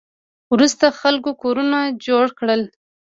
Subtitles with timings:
[0.53, 2.61] وروسته خلکو کورونه جوړ کړل